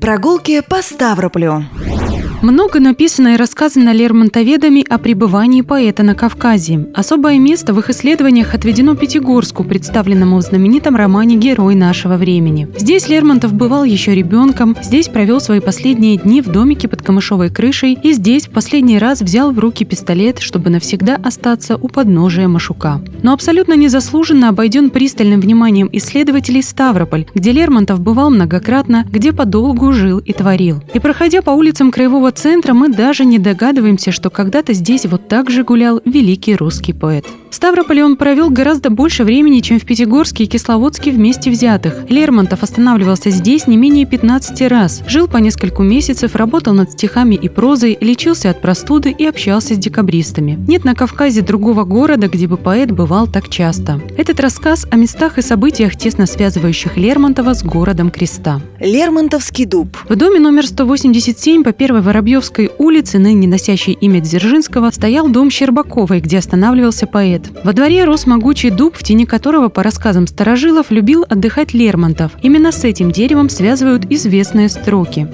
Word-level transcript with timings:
Прогулки 0.00 0.62
по 0.62 0.82
Ставрополю. 0.82 1.64
Много 2.40 2.78
написано 2.78 3.34
и 3.34 3.36
рассказано 3.36 3.92
лермонтоведами 3.92 4.84
о 4.88 4.98
пребывании 4.98 5.62
поэта 5.62 6.04
на 6.04 6.14
Кавказе. 6.14 6.86
Особое 6.94 7.40
место 7.40 7.74
в 7.74 7.80
их 7.80 7.90
исследованиях 7.90 8.54
отведено 8.54 8.94
Пятигорску, 8.94 9.64
представленному 9.64 10.36
в 10.36 10.42
знаменитом 10.42 10.94
романе 10.94 11.34
«Герой 11.34 11.74
нашего 11.74 12.16
времени». 12.16 12.68
Здесь 12.76 13.08
Лермонтов 13.08 13.54
бывал 13.54 13.82
еще 13.82 14.14
ребенком, 14.14 14.76
здесь 14.80 15.08
провел 15.08 15.40
свои 15.40 15.58
последние 15.58 16.16
дни 16.16 16.40
в 16.40 16.46
домике 16.46 16.86
под 16.86 17.02
камышовой 17.02 17.50
крышей 17.50 17.98
и 18.00 18.12
здесь 18.12 18.46
в 18.46 18.50
последний 18.50 19.00
раз 19.00 19.20
взял 19.20 19.50
в 19.50 19.58
руки 19.58 19.84
пистолет, 19.84 20.38
чтобы 20.38 20.70
навсегда 20.70 21.16
остаться 21.16 21.76
у 21.76 21.88
подножия 21.88 22.46
Машука. 22.46 23.00
Но 23.24 23.32
абсолютно 23.32 23.74
незаслуженно 23.74 24.50
обойден 24.50 24.90
пристальным 24.90 25.40
вниманием 25.40 25.88
исследователей 25.90 26.62
Ставрополь, 26.62 27.26
где 27.34 27.50
Лермонтов 27.50 28.00
бывал 28.00 28.30
многократно, 28.30 29.04
где 29.10 29.32
подолгу 29.32 29.92
жил 29.92 30.20
и 30.20 30.32
творил. 30.32 30.84
И 30.94 31.00
проходя 31.00 31.42
по 31.42 31.50
улицам 31.50 31.90
Краевого 31.90 32.27
торгового 32.28 32.32
центра 32.32 32.74
мы 32.74 32.88
даже 32.88 33.24
не 33.24 33.38
догадываемся, 33.38 34.12
что 34.12 34.30
когда-то 34.30 34.74
здесь 34.74 35.06
вот 35.06 35.28
так 35.28 35.50
же 35.50 35.64
гулял 35.64 36.00
великий 36.04 36.56
русский 36.56 36.92
поэт. 36.92 37.24
В 37.50 37.54
Ставрополе 37.54 38.04
он 38.04 38.16
провел 38.16 38.50
гораздо 38.50 38.90
больше 38.90 39.24
времени, 39.24 39.60
чем 39.60 39.78
в 39.80 39.84
Пятигорске 39.84 40.44
и 40.44 40.46
Кисловодске 40.46 41.10
вместе 41.10 41.50
взятых. 41.50 42.04
Лермонтов 42.10 42.62
останавливался 42.62 43.30
здесь 43.30 43.66
не 43.66 43.76
менее 43.76 44.04
15 44.04 44.68
раз, 44.68 45.02
жил 45.08 45.28
по 45.28 45.38
нескольку 45.38 45.82
месяцев, 45.82 46.36
работал 46.36 46.74
над 46.74 46.92
стихами 46.92 47.34
и 47.34 47.48
прозой, 47.48 47.96
лечился 48.00 48.50
от 48.50 48.60
простуды 48.60 49.10
и 49.10 49.24
общался 49.24 49.74
с 49.74 49.78
декабристами. 49.78 50.58
Нет 50.68 50.84
на 50.84 50.94
Кавказе 50.94 51.40
другого 51.40 51.84
города, 51.84 52.28
где 52.28 52.46
бы 52.46 52.58
поэт 52.58 52.90
бывал 52.90 53.26
так 53.26 53.48
часто. 53.48 54.00
Этот 54.16 54.40
рассказ 54.40 54.86
о 54.90 54.96
местах 54.96 55.38
и 55.38 55.42
событиях, 55.42 55.96
тесно 55.96 56.26
связывающих 56.26 56.96
Лермонтова 56.96 57.54
с 57.54 57.62
городом 57.64 58.10
Креста. 58.10 58.60
Лермонтовский 58.78 59.64
дуб. 59.64 59.96
В 60.08 60.16
доме 60.16 60.38
номер 60.38 60.66
187 60.66 61.64
по 61.64 61.72
Первой 61.72 62.02
Воробьевской 62.18 62.72
улице, 62.78 63.20
ныне 63.20 63.46
носящей 63.46 63.92
имя 63.92 64.20
Дзержинского, 64.20 64.90
стоял 64.90 65.28
дом 65.28 65.52
Щербаковой, 65.52 66.18
где 66.18 66.38
останавливался 66.38 67.06
поэт. 67.06 67.42
Во 67.62 67.72
дворе 67.72 68.04
рос 68.04 68.26
могучий 68.26 68.70
дуб, 68.70 68.96
в 68.96 69.04
тени 69.04 69.24
которого, 69.24 69.68
по 69.68 69.84
рассказам 69.84 70.26
старожилов, 70.26 70.90
любил 70.90 71.24
отдыхать 71.28 71.74
Лермонтов. 71.74 72.32
Именно 72.42 72.72
с 72.72 72.82
этим 72.82 73.12
деревом 73.12 73.48
связывают 73.48 74.10
известные 74.10 74.68
строки. 74.68 75.28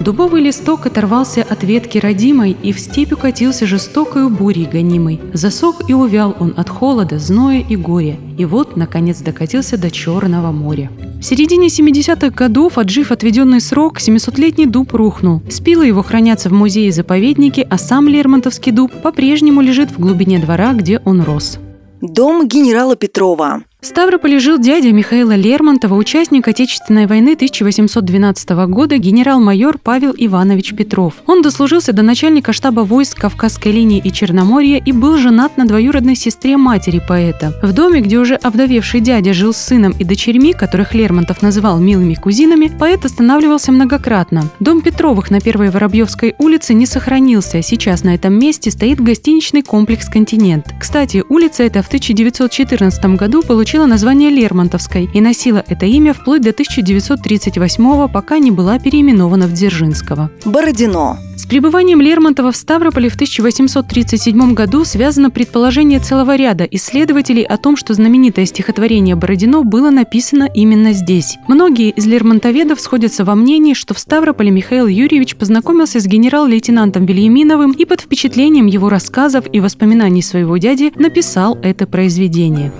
Дубовый 0.00 0.42
листок 0.42 0.86
оторвался 0.86 1.42
от 1.42 1.64
ветки 1.64 1.98
родимой 1.98 2.56
и 2.62 2.72
в 2.72 2.78
степь 2.78 3.12
укатился 3.12 3.66
жестокою 3.66 4.30
бурей 4.30 4.64
гонимой. 4.64 5.20
Засох 5.32 5.88
и 5.88 5.94
увял 5.94 6.36
он 6.38 6.54
от 6.56 6.68
холода, 6.68 7.18
зноя 7.18 7.64
и 7.68 7.76
горя. 7.76 8.16
И 8.38 8.44
вот, 8.44 8.76
наконец, 8.76 9.18
докатился 9.18 9.76
до 9.76 9.90
Черного 9.90 10.52
моря. 10.52 10.90
В 11.20 11.24
середине 11.24 11.66
70-х 11.66 12.30
годов, 12.30 12.78
отжив 12.78 13.10
отведенный 13.10 13.60
срок, 13.60 13.98
700-летний 13.98 14.66
дуб 14.66 14.94
рухнул. 14.94 15.42
Спилы 15.50 15.86
его 15.86 16.02
хранятся 16.04 16.48
в 16.48 16.52
музее-заповеднике, 16.52 17.66
а 17.68 17.76
сам 17.76 18.08
Лермонтовский 18.08 18.70
дуб 18.70 18.92
по-прежнему 19.02 19.60
лежит 19.60 19.90
в 19.90 19.98
глубине 19.98 20.38
двора, 20.38 20.74
где 20.74 21.00
он 21.04 21.22
рос. 21.22 21.58
Дом 22.00 22.46
генерала 22.46 22.94
Петрова. 22.94 23.62
Ставрополе 23.80 24.40
жил 24.40 24.58
дядя 24.58 24.90
Михаила 24.90 25.36
Лермонтова, 25.36 25.94
участник 25.94 26.48
Отечественной 26.48 27.06
войны 27.06 27.34
1812 27.34 28.50
года, 28.66 28.98
генерал-майор 28.98 29.78
Павел 29.78 30.12
Иванович 30.18 30.74
Петров. 30.74 31.14
Он 31.26 31.42
дослужился 31.42 31.92
до 31.92 32.02
начальника 32.02 32.52
штаба 32.52 32.80
войск 32.80 33.20
Кавказской 33.20 33.70
линии 33.70 34.02
и 34.04 34.10
Черноморья 34.10 34.82
и 34.84 34.90
был 34.90 35.16
женат 35.16 35.56
на 35.56 35.64
двоюродной 35.64 36.16
сестре 36.16 36.56
матери 36.56 37.00
поэта. 37.06 37.54
В 37.62 37.72
доме, 37.72 38.00
где 38.00 38.18
уже 38.18 38.34
овдовевший 38.34 38.98
дядя 38.98 39.32
жил 39.32 39.54
с 39.54 39.58
сыном 39.58 39.92
и 39.96 40.02
дочерьми, 40.02 40.54
которых 40.54 40.92
Лермонтов 40.92 41.40
называл 41.40 41.78
милыми 41.78 42.14
кузинами, 42.14 42.66
поэт 42.76 43.04
останавливался 43.04 43.70
многократно. 43.70 44.50
Дом 44.58 44.80
Петровых 44.80 45.30
на 45.30 45.40
Первой 45.40 45.70
Воробьевской 45.70 46.34
улице 46.38 46.74
не 46.74 46.84
сохранился. 46.84 47.62
Сейчас 47.62 48.02
на 48.02 48.16
этом 48.16 48.36
месте 48.36 48.72
стоит 48.72 49.00
гостиничный 49.00 49.62
комплекс 49.62 50.08
«Континент». 50.08 50.66
Кстати, 50.80 51.22
улица 51.28 51.62
эта 51.62 51.84
в 51.84 51.86
1914 51.86 53.04
году 53.14 53.44
получила 53.44 53.67
получила 53.68 53.84
название 53.84 54.30
Лермонтовской 54.30 55.10
и 55.12 55.20
носила 55.20 55.62
это 55.68 55.84
имя 55.84 56.14
вплоть 56.14 56.40
до 56.40 56.52
1938 56.52 58.08
пока 58.08 58.38
не 58.38 58.50
была 58.50 58.78
переименована 58.78 59.46
в 59.46 59.52
Дзержинского. 59.52 60.30
Бородино. 60.46 61.18
С 61.36 61.44
пребыванием 61.44 62.00
Лермонтова 62.00 62.50
в 62.50 62.56
Ставрополе 62.56 63.10
в 63.10 63.14
1837 63.16 64.54
году 64.54 64.86
связано 64.86 65.30
предположение 65.30 66.00
целого 66.00 66.34
ряда 66.34 66.64
исследователей 66.64 67.42
о 67.42 67.58
том, 67.58 67.76
что 67.76 67.92
знаменитое 67.92 68.46
стихотворение 68.46 69.16
Бородино 69.16 69.62
было 69.64 69.90
написано 69.90 70.48
именно 70.54 70.94
здесь. 70.94 71.36
Многие 71.46 71.90
из 71.90 72.06
лермонтоведов 72.06 72.80
сходятся 72.80 73.26
во 73.26 73.34
мнении, 73.34 73.74
что 73.74 73.92
в 73.92 73.98
Ставрополе 73.98 74.50
Михаил 74.50 74.86
Юрьевич 74.86 75.36
познакомился 75.36 76.00
с 76.00 76.06
генерал-лейтенантом 76.06 77.04
Вильяминовым 77.04 77.72
и 77.72 77.84
под 77.84 78.00
впечатлением 78.00 78.64
его 78.64 78.88
рассказов 78.88 79.44
и 79.52 79.60
воспоминаний 79.60 80.22
своего 80.22 80.56
дяди 80.56 80.90
написал 80.96 81.58
это 81.62 81.86
произведение. 81.86 82.72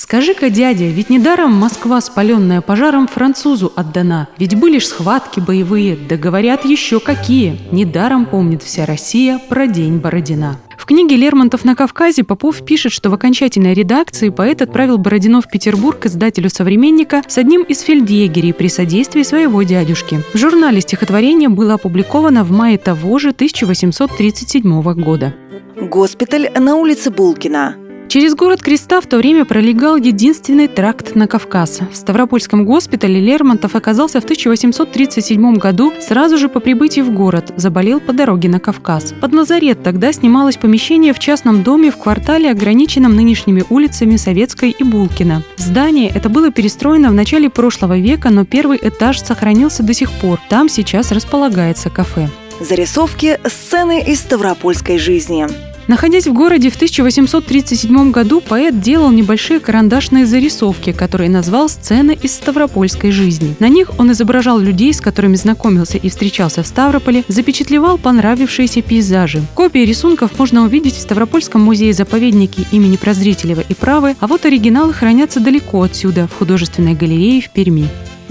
Скажи-ка, 0.00 0.48
дядя, 0.48 0.86
ведь 0.86 1.10
недаром 1.10 1.52
Москва, 1.52 2.00
спаленная 2.00 2.62
пожаром, 2.62 3.06
французу 3.06 3.70
отдана. 3.76 4.28
Ведь 4.38 4.58
были 4.58 4.78
ж 4.78 4.86
схватки 4.86 5.40
боевые, 5.40 5.94
да 5.94 6.16
говорят 6.16 6.64
еще 6.64 7.00
какие. 7.00 7.58
Недаром 7.70 8.24
помнит 8.24 8.62
вся 8.62 8.86
Россия 8.86 9.38
про 9.50 9.66
день 9.66 9.98
Бородина. 9.98 10.58
В 10.78 10.86
книге 10.86 11.16
«Лермонтов 11.16 11.66
на 11.66 11.76
Кавказе» 11.76 12.24
Попов 12.24 12.64
пишет, 12.64 12.92
что 12.92 13.10
в 13.10 13.14
окончательной 13.14 13.74
редакции 13.74 14.30
поэт 14.30 14.62
отправил 14.62 14.96
Бородино 14.96 15.42
в 15.42 15.50
Петербург 15.50 16.06
издателю 16.06 16.48
«Современника» 16.48 17.22
с 17.28 17.36
одним 17.36 17.62
из 17.64 17.80
фельдъегерей 17.80 18.54
при 18.54 18.68
содействии 18.68 19.22
своего 19.22 19.62
дядюшки. 19.64 20.22
В 20.32 20.38
журнале 20.38 20.80
стихотворение 20.80 21.50
было 21.50 21.74
опубликовано 21.74 22.42
в 22.42 22.50
мае 22.50 22.78
того 22.78 23.18
же 23.18 23.32
1837 23.32 24.82
года. 24.94 25.34
Госпиталь 25.78 26.50
на 26.58 26.76
улице 26.76 27.10
Булкина. 27.10 27.89
Через 28.10 28.34
город 28.34 28.60
Креста 28.60 29.00
в 29.00 29.06
то 29.06 29.18
время 29.18 29.44
пролегал 29.44 29.94
единственный 29.94 30.66
тракт 30.66 31.14
на 31.14 31.28
Кавказ. 31.28 31.78
В 31.92 31.94
Ставропольском 31.94 32.64
госпитале 32.64 33.20
Лермонтов 33.20 33.76
оказался 33.76 34.20
в 34.20 34.24
1837 34.24 35.54
году 35.58 35.92
сразу 36.00 36.36
же 36.36 36.48
по 36.48 36.58
прибытии 36.58 37.02
в 37.02 37.12
город, 37.12 37.52
заболел 37.54 38.00
по 38.00 38.12
дороге 38.12 38.48
на 38.48 38.58
Кавказ. 38.58 39.14
Под 39.20 39.32
лазарет 39.32 39.84
тогда 39.84 40.12
снималось 40.12 40.56
помещение 40.56 41.12
в 41.12 41.20
частном 41.20 41.62
доме 41.62 41.92
в 41.92 41.98
квартале, 41.98 42.50
ограниченном 42.50 43.14
нынешними 43.14 43.62
улицами 43.70 44.16
Советской 44.16 44.70
и 44.70 44.82
Булкина. 44.82 45.44
Здание 45.56 46.10
это 46.12 46.28
было 46.28 46.50
перестроено 46.50 47.10
в 47.10 47.14
начале 47.14 47.48
прошлого 47.48 47.96
века, 47.96 48.30
но 48.30 48.44
первый 48.44 48.80
этаж 48.82 49.20
сохранился 49.20 49.84
до 49.84 49.94
сих 49.94 50.10
пор. 50.10 50.40
Там 50.48 50.68
сейчас 50.68 51.12
располагается 51.12 51.90
кафе. 51.90 52.28
Зарисовки 52.58 53.38
сцены 53.46 54.02
из 54.04 54.18
ставропольской 54.18 54.98
жизни. 54.98 55.69
Находясь 55.88 56.26
в 56.26 56.32
городе 56.32 56.70
в 56.70 56.76
1837 56.76 58.10
году, 58.10 58.40
поэт 58.40 58.80
делал 58.80 59.10
небольшие 59.10 59.60
карандашные 59.60 60.26
зарисовки, 60.26 60.92
которые 60.92 61.30
назвал 61.30 61.68
«Сцены 61.68 62.16
из 62.20 62.34
ставропольской 62.34 63.10
жизни». 63.10 63.56
На 63.58 63.68
них 63.68 63.90
он 63.98 64.12
изображал 64.12 64.58
людей, 64.58 64.94
с 64.94 65.00
которыми 65.00 65.34
знакомился 65.34 65.98
и 65.98 66.08
встречался 66.08 66.62
в 66.62 66.66
Ставрополе, 66.66 67.24
запечатлевал 67.28 67.98
понравившиеся 67.98 68.82
пейзажи. 68.82 69.42
Копии 69.54 69.80
рисунков 69.80 70.38
можно 70.38 70.64
увидеть 70.64 70.94
в 70.94 71.00
Ставропольском 71.00 71.62
музее-заповеднике 71.62 72.66
имени 72.70 72.96
Прозрителева 72.96 73.62
и 73.68 73.74
Правы, 73.74 74.16
а 74.20 74.26
вот 74.26 74.44
оригиналы 74.44 74.92
хранятся 74.92 75.40
далеко 75.40 75.82
отсюда, 75.82 76.28
в 76.28 76.38
художественной 76.38 76.94
галерее 76.94 77.40
в 77.40 77.50
Перми. 77.50 77.88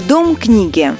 Дом 0.07 0.35
книги. 0.35 0.93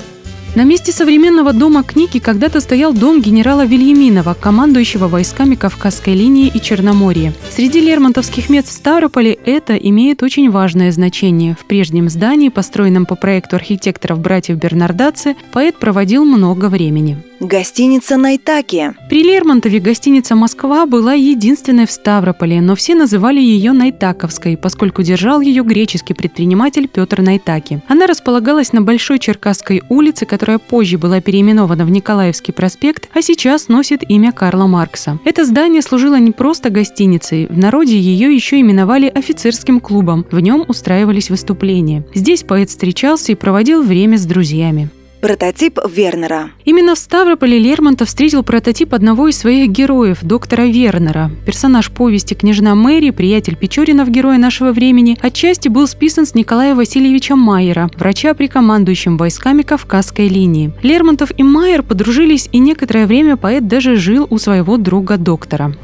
На 0.55 0.63
месте 0.63 0.91
современного 0.91 1.53
дома 1.53 1.83
книги 1.83 2.17
когда-то 2.17 2.59
стоял 2.59 2.91
дом 2.91 3.21
генерала 3.21 3.65
Вильяминова, 3.65 4.33
командующего 4.33 5.07
войсками 5.07 5.53
Кавказской 5.53 6.15
линии 6.15 6.47
и 6.47 6.59
Черноморья. 6.59 7.33
Среди 7.51 7.79
лермонтовских 7.79 8.49
мест 8.49 8.67
в 8.67 8.71
Ставрополе 8.71 9.33
это 9.33 9.75
имеет 9.75 10.23
очень 10.23 10.49
важное 10.49 10.91
значение. 10.91 11.55
В 11.59 11.65
прежнем 11.65 12.09
здании, 12.09 12.49
построенном 12.49 13.05
по 13.05 13.15
проекту 13.15 13.57
архитекторов 13.57 14.19
братьев 14.19 14.57
Бернардаци, 14.57 15.35
поэт 15.53 15.77
проводил 15.77 16.25
много 16.25 16.65
времени. 16.65 17.28
Гостиница 17.39 18.17
Найтаки. 18.17 18.91
При 19.07 19.23
Лермонтове 19.23 19.79
гостиница 19.79 20.35
«Москва» 20.35 20.85
была 20.85 21.13
единственной 21.13 21.87
в 21.87 21.91
Ставрополе, 21.91 22.59
но 22.59 22.75
все 22.75 22.95
называли 22.95 23.39
ее 23.39 23.71
Найтаковской, 23.71 24.57
поскольку 24.57 25.03
держал 25.03 25.39
ее 25.39 25.63
греческий 25.63 26.13
предприниматель 26.13 26.89
Петр 26.89 27.21
Найтаки. 27.21 27.81
Она 27.87 28.07
располагалась 28.07 28.73
на 28.73 28.81
Большой 28.81 29.19
Черкасской 29.19 29.83
улице, 29.87 30.25
которая 30.25 30.57
позже 30.57 30.97
была 30.97 31.21
переименована 31.21 31.85
в 31.85 31.89
Николаевский 31.89 32.53
проспект, 32.53 33.07
а 33.13 33.21
сейчас 33.21 33.69
носит 33.69 34.03
имя 34.09 34.33
Карла 34.33 34.67
Маркса. 34.67 35.17
Это 35.23 35.45
здание 35.45 35.81
служило 35.81 36.19
не 36.19 36.31
просто 36.31 36.69
гостиницей, 36.69 37.47
в 37.47 37.57
народе 37.57 37.97
ее 37.97 38.35
еще 38.35 38.59
именовали 38.59 39.07
офицерским 39.07 39.79
клубом, 39.79 40.25
в 40.29 40.41
нем 40.41 40.65
устраивались 40.67 41.29
выступления. 41.29 42.03
Здесь 42.13 42.43
поэт 42.43 42.69
встречался 42.69 43.31
и 43.31 43.35
проводил 43.35 43.81
время 43.81 44.17
с 44.17 44.25
друзьями. 44.25 44.89
Прототип 45.21 45.79
Вернера. 45.85 46.51
Именно 46.63 46.95
в 46.95 46.97
Ставрополе 46.97 47.59
Лермонтов 47.59 48.07
встретил 48.07 48.41
прототип 48.41 48.93
одного 48.93 49.27
из 49.27 49.37
своих 49.37 49.69
героев, 49.69 50.19
доктора 50.21 50.61
Вернера. 50.63 51.29
Персонаж 51.45 51.91
повести 51.91 52.35
«Княжна 52.35 52.73
Мэри», 52.73 53.09
приятель 53.09 53.57
Печоринов, 53.57 54.09
героя 54.09 54.37
нашего 54.37 54.71
времени, 54.71 55.17
отчасти 55.21 55.67
был 55.67 55.87
списан 55.87 56.25
с 56.25 56.35
Николая 56.35 56.73
Васильевича 56.73 57.35
Майера, 57.35 57.89
врача, 57.97 58.33
прикомандующим 58.33 59.17
войсками 59.17 59.63
Кавказской 59.63 60.29
линии. 60.29 60.71
Лермонтов 60.83 61.31
и 61.37 61.43
Майер 61.43 61.83
подружились, 61.83 62.47
и 62.53 62.59
некоторое 62.59 63.05
время 63.05 63.35
поэт 63.35 63.67
даже 63.67 63.97
жил 63.97 64.25
у 64.29 64.37
своего 64.37 64.77
друга-доктора. 64.77 65.75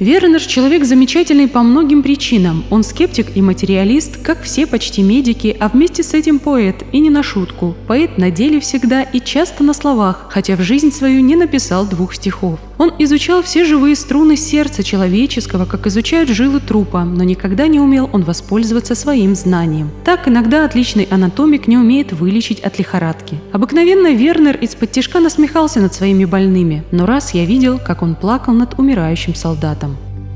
Вернер– 0.00 0.40
человек 0.46 0.84
замечательный 0.84 1.48
по 1.48 1.64
многим 1.64 2.04
причинам. 2.04 2.64
Он 2.70 2.84
скептик 2.84 3.36
и 3.36 3.42
материалист, 3.42 4.18
как 4.22 4.42
все 4.42 4.64
почти 4.64 5.02
медики, 5.02 5.56
а 5.58 5.68
вместе 5.68 6.04
с 6.04 6.14
этим 6.14 6.38
поэт, 6.38 6.84
и 6.92 7.00
не 7.00 7.10
на 7.10 7.24
шутку. 7.24 7.74
Поэт 7.88 8.16
на 8.16 8.30
деле 8.30 8.60
всегда 8.60 9.02
и 9.02 9.18
часто 9.18 9.64
на 9.64 9.74
словах, 9.74 10.26
хотя 10.30 10.54
в 10.54 10.60
жизнь 10.60 10.92
свою 10.92 11.20
не 11.20 11.34
написал 11.34 11.84
двух 11.84 12.14
стихов. 12.14 12.60
Он 12.78 12.92
изучал 13.00 13.42
все 13.42 13.64
живые 13.64 13.96
струны 13.96 14.36
сердца 14.36 14.84
человеческого, 14.84 15.64
как 15.64 15.88
изучают 15.88 16.28
жилы 16.28 16.60
трупа, 16.60 17.02
но 17.02 17.24
никогда 17.24 17.66
не 17.66 17.80
умел 17.80 18.08
он 18.12 18.22
воспользоваться 18.22 18.94
своим 18.94 19.34
знанием. 19.34 19.90
Так 20.04 20.28
иногда 20.28 20.64
отличный 20.64 21.08
анатомик 21.10 21.66
не 21.66 21.76
умеет 21.76 22.12
вылечить 22.12 22.60
от 22.60 22.78
лихорадки. 22.78 23.36
Обыкновенно 23.50 24.14
Вернер 24.14 24.56
из-под 24.58 24.92
тяжка 24.92 25.18
насмехался 25.18 25.80
над 25.80 25.92
своими 25.92 26.24
больными, 26.24 26.84
но 26.92 27.04
раз 27.04 27.34
я 27.34 27.44
видел, 27.44 27.80
как 27.84 28.02
он 28.02 28.14
плакал 28.14 28.54
над 28.54 28.78
умирающим 28.78 29.34
солдатом. 29.34 29.87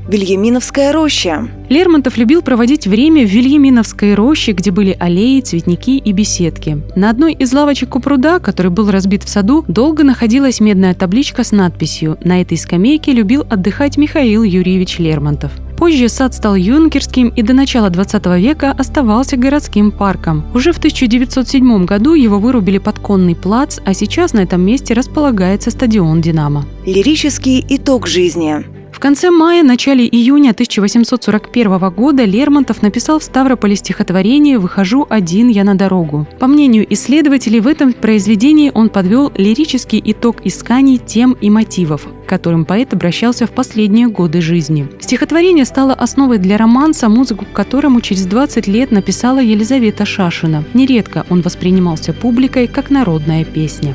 Вильяминовская 0.07 0.91
роща. 0.91 1.47
Лермонтов 1.69 2.17
любил 2.17 2.41
проводить 2.41 2.87
время 2.87 3.25
в 3.25 3.29
Вильяминовской 3.29 4.15
роще, 4.15 4.51
где 4.51 4.69
были 4.69 4.95
аллеи, 4.99 5.39
цветники 5.39 5.97
и 5.97 6.11
беседки. 6.11 6.81
На 6.95 7.09
одной 7.09 7.33
из 7.33 7.53
лавочек 7.53 7.95
у 7.95 7.99
пруда, 7.99 8.39
который 8.39 8.71
был 8.71 8.91
разбит 8.91 9.23
в 9.23 9.29
саду, 9.29 9.63
долго 9.67 10.03
находилась 10.03 10.59
медная 10.59 10.93
табличка 10.93 11.43
с 11.43 11.51
надписью 11.51 12.17
«На 12.23 12.41
этой 12.41 12.57
скамейке 12.57 13.13
любил 13.13 13.45
отдыхать 13.49 13.97
Михаил 13.97 14.43
Юрьевич 14.43 14.99
Лермонтов». 14.99 15.51
Позже 15.77 16.07
сад 16.07 16.33
стал 16.33 16.55
юнкерским 16.55 17.29
и 17.29 17.41
до 17.41 17.53
начала 17.53 17.89
20 17.89 18.25
века 18.39 18.71
оставался 18.71 19.37
городским 19.37 19.91
парком. 19.91 20.45
Уже 20.53 20.71
в 20.71 20.77
1907 20.77 21.85
году 21.85 22.13
его 22.13 22.39
вырубили 22.39 22.77
под 22.77 22.99
конный 22.99 23.35
плац, 23.35 23.79
а 23.83 23.93
сейчас 23.93 24.33
на 24.33 24.39
этом 24.39 24.61
месте 24.61 24.93
располагается 24.93 25.71
стадион 25.71 26.21
«Динамо». 26.21 26.65
Лирический 26.85 27.65
итог 27.67 28.07
жизни 28.07 28.63
конце 29.03 29.31
мая, 29.31 29.63
начале 29.63 30.07
июня 30.07 30.51
1841 30.51 31.89
года 31.89 32.23
Лермонтов 32.23 32.81
написал 32.81 33.19
в 33.19 33.23
Ставрополе 33.23 33.75
стихотворение 33.75 34.57
«Выхожу 34.57 35.05
один 35.09 35.49
я 35.49 35.65
на 35.65 35.75
дорогу». 35.75 36.25
По 36.39 36.47
мнению 36.47 36.85
исследователей, 36.93 37.59
в 37.59 37.67
этом 37.67 37.91
произведении 37.91 38.71
он 38.73 38.87
подвел 38.87 39.29
лирический 39.35 40.01
итог 40.05 40.37
исканий 40.45 40.99
тем 40.99 41.33
и 41.33 41.49
мотивов, 41.49 42.07
к 42.25 42.29
которым 42.29 42.63
поэт 42.63 42.93
обращался 42.93 43.45
в 43.45 43.51
последние 43.51 44.07
годы 44.07 44.39
жизни. 44.39 44.87
Стихотворение 45.01 45.65
стало 45.65 45.93
основой 45.93 46.37
для 46.37 46.55
романса, 46.55 47.09
музыку 47.09 47.43
к 47.43 47.51
которому 47.51 47.99
через 47.99 48.25
20 48.25 48.67
лет 48.67 48.91
написала 48.91 49.39
Елизавета 49.39 50.05
Шашина. 50.05 50.63
Нередко 50.73 51.25
он 51.29 51.41
воспринимался 51.41 52.13
публикой 52.13 52.67
как 52.67 52.89
народная 52.89 53.43
песня. 53.43 53.93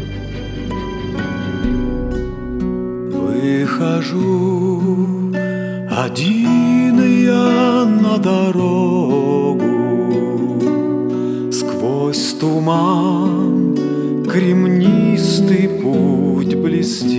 Выхожу 3.98 5.32
один 5.90 7.00
я 7.24 7.84
на 7.84 8.16
дорогу. 8.18 9.64
Сквозь 11.50 12.34
туман 12.34 13.76
кремнистый 14.24 15.68
путь 15.82 16.54
блестит 16.54 17.17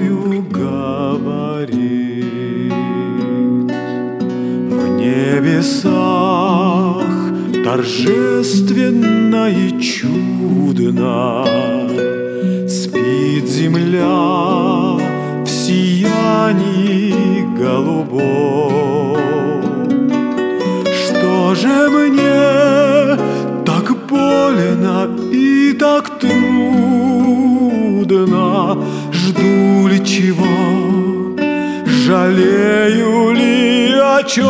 звездою 0.00 0.42
говорит. 0.50 1.92
В 4.70 4.88
небесах 4.98 5.94
торжественно 7.64 9.50
и 9.50 9.80
чудно 9.80 11.46
спит 12.68 13.48
земля 13.48 14.98
в 15.44 15.48
сиянии 15.48 17.14
голубом 17.58 18.40
же 21.54 21.90
мне 21.90 23.16
так 23.66 23.86
больно 24.08 25.08
и 25.32 25.72
так 25.78 26.18
трудно? 26.18 26.70
Жду 29.30 29.86
ли 29.86 30.04
чего? 30.04 30.44
Жалею 31.86 33.30
ли 33.30 33.94
о 33.94 34.24
чем? 34.24 34.42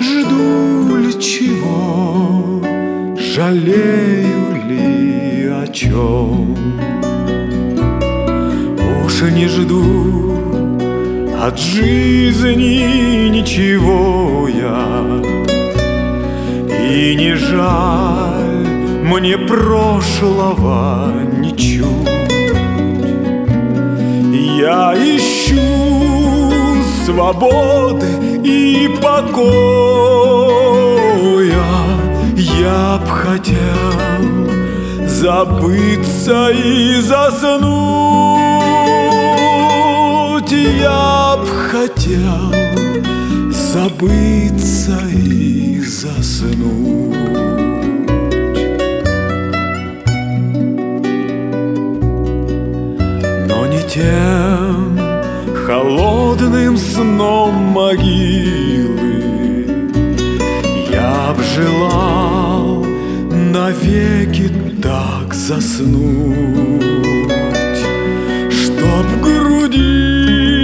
Жду 0.00 0.96
ли 0.98 1.12
чего? 1.20 2.62
Жалею 3.18 4.54
ли 4.68 5.48
о 5.48 5.66
чем? 5.72 6.56
Уж 9.04 9.22
не 9.32 9.48
жду 9.48 9.82
от 11.42 11.58
жизни 11.58 13.30
ничего 13.30 14.48
я 14.48 15.02
И 16.70 17.16
не 17.16 17.34
жаль 17.34 18.35
мне 19.06 19.38
прошлого 19.38 21.12
ничуть. 21.38 21.86
Я 24.58 24.94
ищу 24.94 25.60
свободы 27.04 28.06
и 28.42 28.88
покоя. 29.00 29.46
Я 32.36 32.98
б 32.98 33.06
хотел 33.06 33.96
забыться 35.06 36.50
и 36.50 37.00
заснуть. 37.00 37.62
Я 40.80 41.36
б 41.36 41.46
хотел 41.70 42.52
забыться 43.52 44.98
и 45.12 45.80
заснуть. 45.80 47.75
Сном 56.76 57.54
могилы. 57.72 59.16
Я 60.90 61.34
б 61.36 61.42
желал 61.54 62.84
навеки 63.30 64.50
так 64.82 65.34
заснуть, 65.34 66.82
Чтоб 68.50 69.06
в 69.06 69.20
груди 69.20 70.56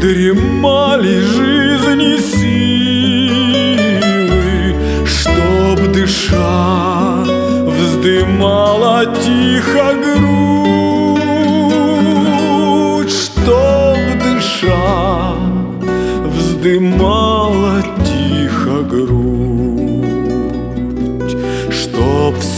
дремали 0.00 1.20
жизни 1.20 1.41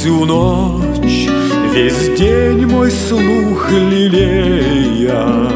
всю 0.04 0.26
ночь 0.26 1.30
весь 1.73 2.18
день 2.18 2.66
мой 2.66 2.90
слух 2.90 3.70
лелея. 3.70 5.49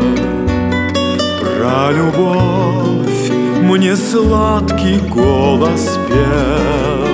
Про 1.38 1.93
любовь 1.93 3.31
мне 3.61 3.95
сладкий 3.95 5.00
голос 5.00 5.99
пел. 6.09 7.09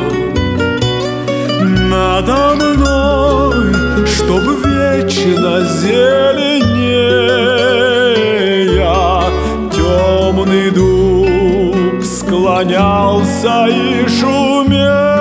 Надо 1.91 2.55
мной, 2.55 3.75
чтоб 4.07 4.43
вечно 4.65 5.67
зеленее 5.83 6.95
Темный 9.73 10.71
дуб 10.71 12.05
склонялся 12.05 13.67
и 13.67 14.07
шумел 14.07 15.14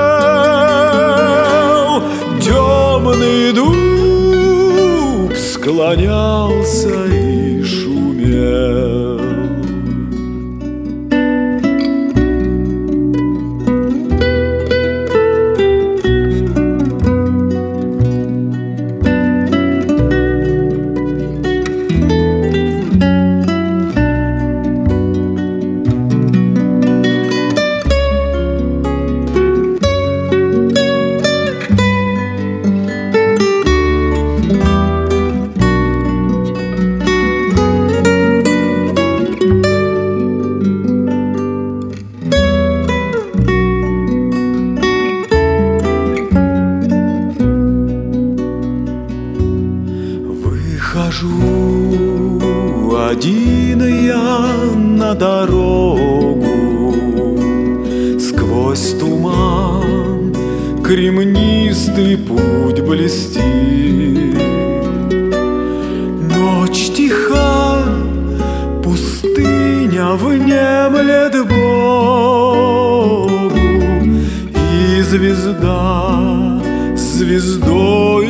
склонялся 5.64 7.23
кремнистый 60.94 62.18
путь 62.18 62.82
блестит 62.82 63.42
Ночь 66.38 66.92
тиха, 66.96 67.84
пустыня 68.84 70.12
внемлет 70.12 71.48
Богу 71.48 72.78
И 74.54 75.02
звезда 75.02 76.62
звездою 76.96 78.23